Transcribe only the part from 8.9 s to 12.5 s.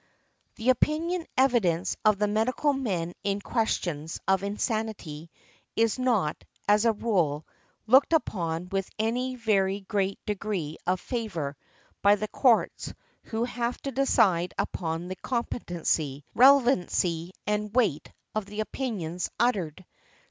any very great degree of favor by the